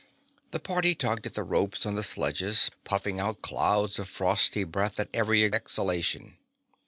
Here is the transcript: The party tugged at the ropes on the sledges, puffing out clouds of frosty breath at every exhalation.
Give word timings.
The 0.49 0.59
party 0.59 0.95
tugged 0.95 1.27
at 1.27 1.35
the 1.35 1.43
ropes 1.43 1.85
on 1.85 1.93
the 1.93 2.01
sledges, 2.01 2.71
puffing 2.83 3.19
out 3.19 3.43
clouds 3.43 3.99
of 3.99 4.09
frosty 4.09 4.63
breath 4.63 4.99
at 4.99 5.09
every 5.13 5.43
exhalation. 5.43 6.39